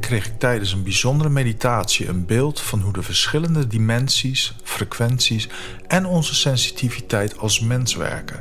kreeg 0.00 0.26
ik 0.26 0.38
tijdens 0.38 0.72
een 0.72 0.82
bijzondere 0.82 1.30
meditatie 1.30 2.08
een 2.08 2.26
beeld 2.26 2.60
van 2.60 2.80
hoe 2.80 2.92
de 2.92 3.02
verschillende 3.02 3.66
dimensies, 3.66 4.54
frequenties 4.62 5.48
en 5.86 6.06
onze 6.06 6.34
sensitiviteit 6.34 7.38
als 7.38 7.60
mens 7.60 7.94
werken. 7.94 8.40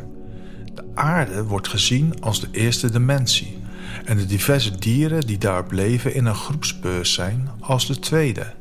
De 0.73 0.83
aarde 0.93 1.43
wordt 1.43 1.67
gezien 1.67 2.21
als 2.21 2.39
de 2.39 2.47
eerste 2.51 2.91
dimensie 2.91 3.57
en 4.05 4.17
de 4.17 4.25
diverse 4.25 4.77
dieren 4.77 5.21
die 5.21 5.37
daarop 5.37 5.71
leven 5.71 6.13
in 6.13 6.25
een 6.25 6.35
groepsbewustzijn 6.35 7.49
als 7.59 7.87
de 7.87 7.99
tweede. 7.99 8.53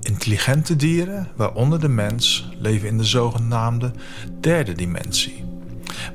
Intelligente 0.00 0.76
dieren, 0.76 1.28
waaronder 1.36 1.80
de 1.80 1.88
mens, 1.88 2.48
leven 2.58 2.88
in 2.88 2.98
de 2.98 3.04
zogenaamde 3.04 3.90
derde 4.40 4.72
dimensie. 4.72 5.44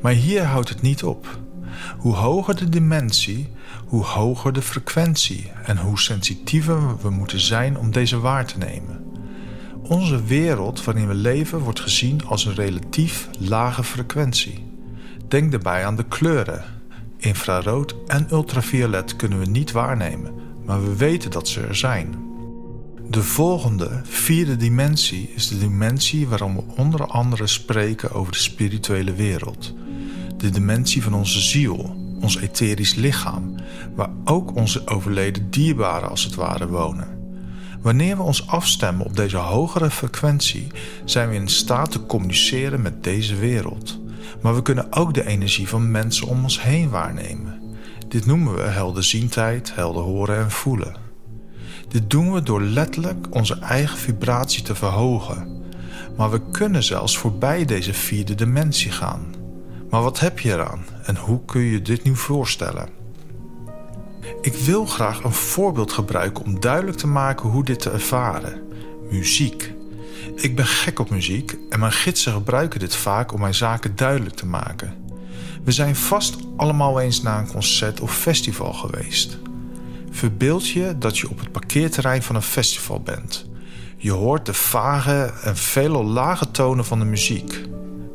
Maar 0.02 0.14
hier 0.14 0.44
houdt 0.44 0.70
het 0.70 0.82
niet 0.82 1.04
op. 1.04 1.40
Hoe 1.98 2.16
hoger 2.16 2.56
de 2.56 2.70
dimensie, 2.70 3.50
hoe 3.92 4.04
hoger 4.04 4.54
de 4.54 4.62
frequentie 4.62 5.52
en 5.64 5.78
hoe 5.78 6.00
sensitiever 6.00 6.98
we 7.02 7.10
moeten 7.10 7.40
zijn 7.40 7.78
om 7.78 7.92
deze 7.92 8.20
waar 8.20 8.46
te 8.46 8.58
nemen. 8.58 9.04
Onze 9.84 10.24
wereld 10.24 10.84
waarin 10.84 11.08
we 11.08 11.14
leven 11.14 11.60
wordt 11.60 11.80
gezien 11.80 12.26
als 12.26 12.46
een 12.46 12.54
relatief 12.54 13.30
lage 13.40 13.84
frequentie. 13.84 14.66
Denk 15.28 15.52
daarbij 15.52 15.86
aan 15.86 15.96
de 15.96 16.04
kleuren. 16.04 16.64
Infrarood 17.18 17.96
en 18.08 18.28
ultraviolet 18.32 19.16
kunnen 19.16 19.40
we 19.40 19.46
niet 19.46 19.72
waarnemen, 19.72 20.34
maar 20.66 20.84
we 20.84 20.96
weten 20.96 21.32
dat 21.32 21.48
ze 21.48 21.62
er 21.62 21.76
zijn. 21.76 22.16
De 23.10 23.24
volgende, 23.24 24.02
vierde 24.04 24.58
dimensie 24.58 25.32
is 25.36 25.48
de 25.48 25.58
dimensie 25.58 26.28
waarom 26.28 26.56
we 26.56 26.64
onder 26.76 27.08
andere 27.08 27.48
spreken 27.48 28.12
over 28.12 28.32
de 28.32 28.40
spirituele 28.40 29.14
wereld. 29.14 29.74
De 30.38 30.50
dimensie 30.50 31.04
van 31.04 31.14
onze 31.14 31.42
ziel, 31.42 31.96
ons 32.22 32.38
etherisch 32.38 32.96
lichaam, 32.96 33.56
waar 33.96 34.10
ook 34.26 34.56
onze 34.56 34.88
overleden 34.88 35.50
dierbaren 35.50 36.10
als 36.10 36.24
het 36.24 36.36
ware 36.36 36.68
wonen. 36.68 37.20
Wanneer 37.82 38.18
we 38.18 38.24
ons 38.24 38.48
afstemmen 38.48 39.06
op 39.06 39.16
deze 39.16 39.38
hogere 39.38 39.90
frequentie, 39.90 40.68
zijn 41.06 41.30
we 41.30 41.36
in 41.36 41.48
staat 41.48 41.92
te 41.92 42.06
communiceren 42.06 42.82
met 42.82 43.04
deze 43.04 43.36
wereld. 43.36 44.00
Maar 44.42 44.56
we 44.56 44.62
kunnen 44.62 44.94
ook 44.94 45.14
de 45.14 45.26
energie 45.26 45.68
van 45.68 45.92
mensen 45.92 46.28
om 46.28 46.44
ons 46.44 46.62
heen 46.62 46.90
waarnemen. 46.90 47.62
Dit 48.08 48.26
noemen 48.26 48.56
we 48.56 48.62
helderziendheid, 48.62 49.76
helder 49.76 50.04
horen 50.04 50.38
en 50.38 50.52
voelen. 50.52 50.96
Dit 51.88 52.10
doen 52.10 52.34
we 52.34 52.44
door 52.44 52.62
letterlijk 52.62 53.28
onze 53.30 53.60
eigen 53.60 53.98
vibratie 53.98 54.64
te 54.64 54.76
verhogen. 54.76 55.60
Maar 56.18 56.32
we 56.32 56.42
kunnen 56.52 56.84
zelfs 56.84 57.18
voorbij 57.18 57.66
deze 57.66 57.94
vierde 57.94 58.36
dimensie 58.36 58.92
gaan. 58.92 59.34
Maar 59.90 60.02
wat 60.02 60.20
heb 60.20 60.40
je 60.40 60.52
eraan 60.52 60.86
en 61.04 61.16
hoe 61.16 61.46
kun 61.46 61.62
je 61.62 61.82
dit 61.82 62.04
nu 62.04 62.16
voorstellen? 62.16 63.01
Ik 64.42 64.56
wil 64.56 64.86
graag 64.86 65.24
een 65.24 65.32
voorbeeld 65.32 65.92
gebruiken 65.92 66.46
om 66.46 66.60
duidelijk 66.60 66.98
te 66.98 67.08
maken 67.08 67.50
hoe 67.50 67.64
dit 67.64 67.80
te 67.80 67.90
ervaren: 67.90 68.62
muziek. 69.10 69.74
Ik 70.36 70.56
ben 70.56 70.66
gek 70.66 71.00
op 71.00 71.10
muziek 71.10 71.58
en 71.70 71.80
mijn 71.80 71.92
gidsen 71.92 72.34
gebruiken 72.34 72.80
dit 72.80 72.96
vaak 72.96 73.34
om 73.34 73.40
mijn 73.40 73.54
zaken 73.54 73.96
duidelijk 73.96 74.36
te 74.36 74.46
maken. 74.46 74.96
We 75.64 75.72
zijn 75.72 75.96
vast 75.96 76.38
allemaal 76.58 77.00
eens 77.00 77.22
naar 77.22 77.40
een 77.40 77.52
concert 77.52 78.00
of 78.00 78.18
festival 78.18 78.74
geweest. 78.74 79.38
Verbeeld 80.10 80.68
je 80.68 80.96
dat 80.98 81.18
je 81.18 81.30
op 81.30 81.40
het 81.40 81.52
parkeerterrein 81.52 82.24
van 82.24 82.36
een 82.36 82.42
festival 82.42 83.02
bent. 83.02 83.50
Je 83.98 84.12
hoort 84.12 84.46
de 84.46 84.54
vage 84.54 85.34
en 85.44 85.58
veelal 85.58 86.06
lage 86.06 86.52
tonen 86.52 86.86
van 86.86 87.00
de 87.00 87.06
muziek. 87.06 87.62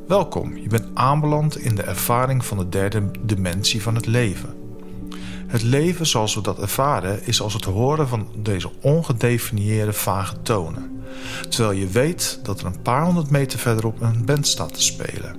Welkom, 0.09 0.57
je 0.57 0.69
bent 0.69 0.95
aanbeland 0.95 1.59
in 1.59 1.75
de 1.75 1.83
ervaring 1.83 2.45
van 2.45 2.59
de 2.59 2.69
derde 2.69 3.11
dimensie 3.21 3.83
van 3.83 3.95
het 3.95 4.07
leven. 4.07 4.66
Het 5.57 5.65
leven 5.65 6.07
zoals 6.07 6.35
we 6.35 6.41
dat 6.41 6.59
ervaren 6.59 7.27
is 7.27 7.41
als 7.41 7.53
het 7.53 7.65
horen 7.65 8.09
van 8.09 8.29
deze 8.35 8.71
ongedefinieerde 8.81 9.93
vage 9.93 10.43
tonen. 10.43 11.05
Terwijl 11.49 11.79
je 11.79 11.87
weet 11.87 12.41
dat 12.43 12.61
er 12.61 12.67
een 12.67 12.83
paar 12.83 13.05
honderd 13.05 13.31
meter 13.31 13.59
verderop 13.59 14.01
een 14.01 14.25
band 14.25 14.47
staat 14.47 14.75
te 14.75 14.83
spelen. 14.83 15.37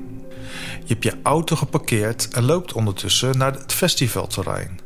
Je 0.59 0.93
hebt 0.93 1.03
je 1.03 1.17
auto 1.23 1.55
geparkeerd 1.55 2.27
en 2.27 2.45
loopt 2.45 2.73
ondertussen 2.73 3.37
naar 3.37 3.53
het 3.53 3.73
festivalterrein. 3.73 4.79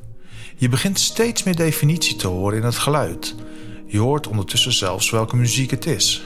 Je 0.56 0.70
begint 0.70 1.00
steeds 1.00 1.44
meer 1.44 1.56
definitie 1.56 2.16
te 2.16 2.28
horen 2.28 2.58
in 2.58 2.64
het 2.64 2.78
geluid. 2.78 3.36
Je 3.88 4.00
hoort 4.00 4.28
ondertussen 4.28 4.74
zelfs 4.74 5.10
welke 5.10 5.36
muziek 5.36 5.72
het 5.72 5.86
is. 5.86 6.22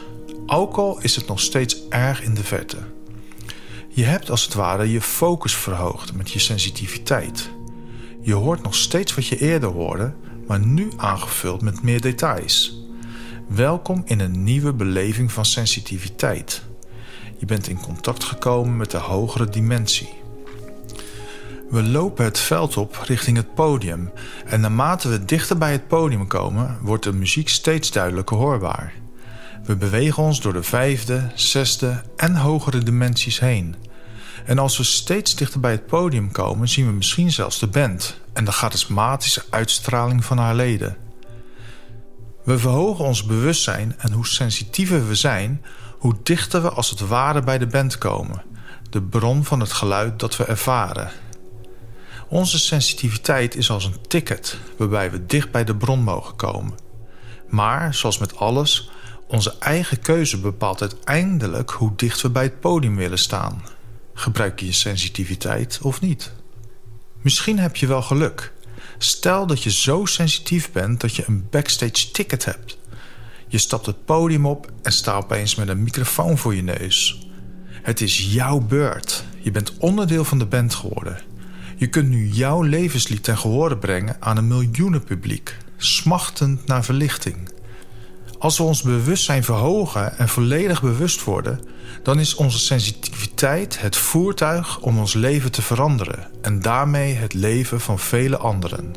Ook 0.45 0.75
al 0.77 0.99
is 1.01 1.15
het 1.15 1.27
nog 1.27 1.39
steeds 1.39 1.87
erg 1.89 2.21
in 2.21 2.33
de 2.33 2.43
verte. 2.43 2.77
Je 3.89 4.03
hebt 4.03 4.29
als 4.29 4.43
het 4.43 4.53
ware 4.53 4.91
je 4.91 5.01
focus 5.01 5.55
verhoogd 5.55 6.13
met 6.13 6.31
je 6.31 6.39
sensitiviteit. 6.39 7.49
Je 8.25 8.33
hoort 8.33 8.63
nog 8.63 8.75
steeds 8.75 9.15
wat 9.15 9.27
je 9.27 9.37
eerder 9.37 9.69
hoorde, 9.69 10.13
maar 10.47 10.59
nu 10.59 10.91
aangevuld 10.97 11.61
met 11.61 11.83
meer 11.83 12.01
details. 12.01 12.83
Welkom 13.47 14.01
in 14.05 14.19
een 14.19 14.43
nieuwe 14.43 14.73
beleving 14.73 15.31
van 15.31 15.45
sensitiviteit. 15.45 16.61
Je 17.37 17.45
bent 17.45 17.67
in 17.67 17.81
contact 17.81 18.23
gekomen 18.23 18.77
met 18.77 18.91
de 18.91 18.97
hogere 18.97 19.49
dimensie. 19.49 20.09
We 21.69 21.83
lopen 21.83 22.25
het 22.25 22.39
veld 22.39 22.77
op 22.77 23.01
richting 23.03 23.37
het 23.37 23.53
podium 23.53 24.11
en 24.45 24.59
naarmate 24.59 25.09
we 25.09 25.25
dichter 25.25 25.57
bij 25.57 25.71
het 25.71 25.87
podium 25.87 26.27
komen, 26.27 26.77
wordt 26.81 27.03
de 27.03 27.13
muziek 27.13 27.49
steeds 27.49 27.91
duidelijker 27.91 28.37
hoorbaar. 28.37 28.93
We 29.65 29.75
bewegen 29.75 30.23
ons 30.23 30.41
door 30.41 30.53
de 30.53 30.63
vijfde, 30.63 31.31
zesde 31.35 32.01
en 32.15 32.35
hogere 32.35 32.79
dimensies 32.79 33.39
heen. 33.39 33.75
En 34.45 34.59
als 34.59 34.77
we 34.77 34.83
steeds 34.83 35.35
dichter 35.35 35.59
bij 35.59 35.71
het 35.71 35.85
podium 35.85 36.31
komen, 36.31 36.69
zien 36.69 36.85
we 36.85 36.91
misschien 36.91 37.31
zelfs 37.31 37.59
de 37.59 37.67
band 37.67 38.19
en 38.33 38.45
de 38.45 38.51
charismatische 38.51 39.43
uitstraling 39.49 40.25
van 40.25 40.37
haar 40.37 40.55
leden. 40.55 40.97
We 42.43 42.59
verhogen 42.59 43.05
ons 43.05 43.25
bewustzijn 43.25 43.95
en 43.97 44.11
hoe 44.11 44.27
sensitiever 44.27 45.07
we 45.07 45.15
zijn, 45.15 45.65
hoe 45.97 46.15
dichter 46.23 46.61
we 46.61 46.69
als 46.69 46.89
het 46.89 46.99
ware 46.99 47.41
bij 47.41 47.57
de 47.57 47.67
band 47.67 47.97
komen, 47.97 48.43
de 48.89 49.01
bron 49.01 49.43
van 49.43 49.59
het 49.59 49.71
geluid 49.71 50.19
dat 50.19 50.37
we 50.37 50.43
ervaren. 50.43 51.11
Onze 52.27 52.59
sensitiviteit 52.59 53.55
is 53.55 53.69
als 53.69 53.85
een 53.85 54.07
ticket 54.07 54.57
waarbij 54.77 55.11
we 55.11 55.25
dicht 55.25 55.51
bij 55.51 55.63
de 55.63 55.75
bron 55.75 56.03
mogen 56.03 56.35
komen. 56.35 56.73
Maar, 57.49 57.93
zoals 57.93 58.17
met 58.17 58.37
alles, 58.37 58.89
onze 59.27 59.55
eigen 59.59 59.99
keuze 59.99 60.39
bepaalt 60.39 60.81
uiteindelijk 60.81 61.71
hoe 61.71 61.93
dicht 61.95 62.21
we 62.21 62.29
bij 62.29 62.43
het 62.43 62.59
podium 62.59 62.95
willen 62.95 63.19
staan. 63.19 63.74
Gebruik 64.17 64.59
je 64.59 64.65
je 64.65 64.71
sensitiviteit 64.71 65.79
of 65.81 66.01
niet? 66.01 66.31
Misschien 67.21 67.59
heb 67.59 67.75
je 67.75 67.87
wel 67.87 68.01
geluk. 68.01 68.53
Stel 68.97 69.47
dat 69.47 69.63
je 69.63 69.71
zo 69.71 70.05
sensitief 70.05 70.71
bent 70.71 71.01
dat 71.01 71.15
je 71.15 71.23
een 71.27 71.47
backstage 71.49 72.11
ticket 72.11 72.45
hebt. 72.45 72.77
Je 73.47 73.57
stapt 73.57 73.85
het 73.85 74.05
podium 74.05 74.45
op 74.45 74.71
en 74.81 74.91
staat 74.91 75.23
opeens 75.23 75.55
met 75.55 75.67
een 75.67 75.83
microfoon 75.83 76.37
voor 76.37 76.55
je 76.55 76.63
neus. 76.63 77.27
Het 77.67 78.01
is 78.01 78.33
jouw 78.33 78.59
beurt. 78.59 79.23
Je 79.39 79.51
bent 79.51 79.77
onderdeel 79.77 80.23
van 80.23 80.39
de 80.39 80.45
band 80.45 80.73
geworden. 80.73 81.21
Je 81.77 81.87
kunt 81.87 82.09
nu 82.09 82.27
jouw 82.27 82.61
levenslied 82.61 83.23
ten 83.23 83.37
gehore 83.37 83.77
brengen 83.77 84.17
aan 84.19 84.37
een 84.37 84.47
miljoenenpubliek, 84.47 85.57
smachtend 85.77 86.65
naar 86.65 86.83
verlichting. 86.83 87.49
Als 88.45 88.57
we 88.57 88.63
ons 88.63 88.81
bewustzijn 88.81 89.43
verhogen 89.43 90.17
en 90.17 90.29
volledig 90.29 90.81
bewust 90.81 91.23
worden, 91.23 91.59
dan 92.03 92.19
is 92.19 92.35
onze 92.35 92.59
sensitiviteit 92.59 93.81
het 93.81 93.95
voertuig 93.95 94.79
om 94.79 94.99
ons 94.99 95.13
leven 95.13 95.51
te 95.51 95.61
veranderen 95.61 96.27
en 96.41 96.61
daarmee 96.61 97.13
het 97.13 97.33
leven 97.33 97.81
van 97.81 97.99
vele 97.99 98.37
anderen. 98.37 98.95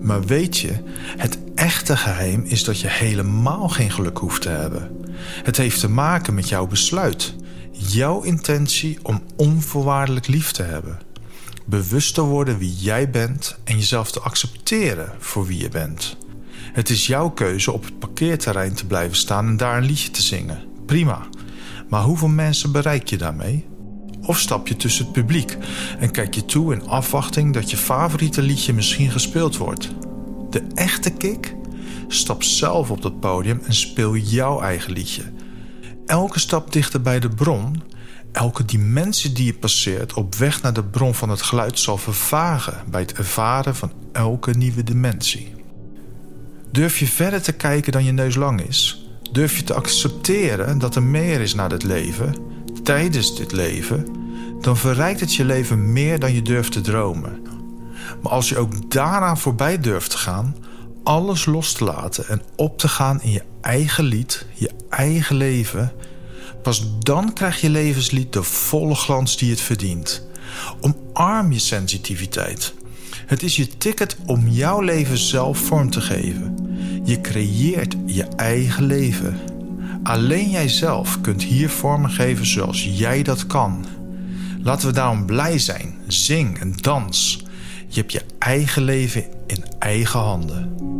Maar 0.00 0.24
weet 0.24 0.58
je, 0.58 0.82
het 1.16 1.38
echte 1.54 1.96
geheim 1.96 2.42
is 2.46 2.64
dat 2.64 2.80
je 2.80 2.88
helemaal 2.88 3.68
geen 3.68 3.90
geluk 3.90 4.18
hoeft 4.18 4.42
te 4.42 4.48
hebben. 4.48 4.96
Het 5.42 5.56
heeft 5.56 5.80
te 5.80 5.88
maken 5.88 6.34
met 6.34 6.48
jouw 6.48 6.66
besluit, 6.66 7.34
jouw 7.72 8.22
intentie 8.22 8.98
om 9.02 9.22
onvoorwaardelijk 9.36 10.26
lief 10.26 10.52
te 10.52 10.62
hebben. 10.62 10.98
Bewust 11.64 12.14
te 12.14 12.22
worden 12.22 12.58
wie 12.58 12.74
jij 12.74 13.10
bent 13.10 13.56
en 13.64 13.76
jezelf 13.76 14.10
te 14.10 14.20
accepteren 14.20 15.12
voor 15.18 15.46
wie 15.46 15.58
je 15.58 15.68
bent. 15.68 16.16
Het 16.74 16.90
is 16.90 17.06
jouw 17.06 17.30
keuze 17.30 17.72
op 17.72 17.84
het 17.84 17.98
parkeerterrein 17.98 18.74
te 18.74 18.86
blijven 18.86 19.16
staan 19.16 19.46
en 19.46 19.56
daar 19.56 19.76
een 19.76 19.84
liedje 19.84 20.10
te 20.10 20.22
zingen. 20.22 20.62
Prima. 20.86 21.26
Maar 21.88 22.02
hoeveel 22.02 22.28
mensen 22.28 22.72
bereik 22.72 23.08
je 23.08 23.16
daarmee? 23.16 23.66
Of 24.20 24.38
stap 24.38 24.68
je 24.68 24.76
tussen 24.76 25.04
het 25.04 25.12
publiek 25.12 25.56
en 25.98 26.10
kijk 26.10 26.34
je 26.34 26.44
toe 26.44 26.72
in 26.72 26.86
afwachting 26.86 27.54
dat 27.54 27.70
je 27.70 27.76
favoriete 27.76 28.42
liedje 28.42 28.72
misschien 28.72 29.10
gespeeld 29.10 29.56
wordt? 29.56 29.90
De 30.50 30.62
echte 30.74 31.10
kick? 31.10 31.54
Stap 32.08 32.42
zelf 32.42 32.90
op 32.90 33.02
dat 33.02 33.20
podium 33.20 33.60
en 33.64 33.74
speel 33.74 34.16
jouw 34.16 34.60
eigen 34.60 34.92
liedje. 34.92 35.22
Elke 36.06 36.38
stap 36.38 36.72
dichter 36.72 37.00
bij 37.00 37.20
de 37.20 37.28
bron, 37.28 37.82
elke 38.32 38.64
dimensie 38.64 39.32
die 39.32 39.46
je 39.46 39.54
passeert 39.54 40.12
op 40.12 40.34
weg 40.34 40.62
naar 40.62 40.72
de 40.72 40.84
bron 40.84 41.14
van 41.14 41.28
het 41.28 41.42
geluid 41.42 41.78
zal 41.78 41.96
vervagen 41.98 42.82
bij 42.90 43.00
het 43.00 43.12
ervaren 43.12 43.74
van 43.74 43.92
elke 44.12 44.50
nieuwe 44.50 44.82
dimensie. 44.82 45.63
Durf 46.74 46.98
je 46.98 47.06
verder 47.06 47.42
te 47.42 47.52
kijken 47.52 47.92
dan 47.92 48.04
je 48.04 48.12
neus 48.12 48.34
lang 48.34 48.60
is? 48.60 49.06
Durf 49.32 49.56
je 49.56 49.64
te 49.64 49.74
accepteren 49.74 50.78
dat 50.78 50.94
er 50.94 51.02
meer 51.02 51.40
is 51.40 51.54
na 51.54 51.68
dit 51.68 51.82
leven, 51.82 52.34
tijdens 52.82 53.36
dit 53.36 53.52
leven? 53.52 54.06
Dan 54.60 54.76
verrijkt 54.76 55.20
het 55.20 55.34
je 55.34 55.44
leven 55.44 55.92
meer 55.92 56.18
dan 56.18 56.34
je 56.34 56.42
durft 56.42 56.72
te 56.72 56.80
dromen. 56.80 57.42
Maar 58.22 58.32
als 58.32 58.48
je 58.48 58.58
ook 58.58 58.90
daaraan 58.90 59.38
voorbij 59.38 59.78
durft 59.78 60.10
te 60.10 60.16
gaan, 60.16 60.56
alles 61.04 61.44
los 61.44 61.72
te 61.72 61.84
laten 61.84 62.28
en 62.28 62.42
op 62.56 62.78
te 62.78 62.88
gaan 62.88 63.22
in 63.22 63.30
je 63.30 63.42
eigen 63.60 64.04
lied, 64.04 64.46
je 64.54 64.70
eigen 64.88 65.36
leven, 65.36 65.92
pas 66.62 66.98
dan 66.98 67.32
krijgt 67.32 67.60
je 67.60 67.70
levenslied 67.70 68.32
de 68.32 68.42
volle 68.42 68.94
glans 68.94 69.36
die 69.36 69.50
het 69.50 69.60
verdient. 69.60 70.26
Omarm 70.80 71.52
je 71.52 71.58
sensitiviteit. 71.58 72.74
Het 73.26 73.42
is 73.42 73.56
je 73.56 73.76
ticket 73.76 74.16
om 74.26 74.48
jouw 74.48 74.80
leven 74.80 75.18
zelf 75.18 75.58
vorm 75.58 75.90
te 75.90 76.00
geven. 76.00 76.56
Je 77.04 77.20
creëert 77.20 77.96
je 78.06 78.24
eigen 78.24 78.84
leven. 78.84 79.38
Alleen 80.02 80.50
jijzelf 80.50 81.20
kunt 81.20 81.42
hier 81.42 81.70
vormen 81.70 82.10
geven 82.10 82.46
zoals 82.46 82.88
jij 82.92 83.22
dat 83.22 83.46
kan. 83.46 83.84
Laten 84.62 84.88
we 84.88 84.94
daarom 84.94 85.26
blij 85.26 85.58
zijn, 85.58 85.94
zing 86.06 86.58
en 86.58 86.72
dans. 86.80 87.44
Je 87.88 88.00
hebt 88.00 88.12
je 88.12 88.22
eigen 88.38 88.82
leven 88.82 89.24
in 89.46 89.64
eigen 89.78 90.20
handen. 90.20 90.93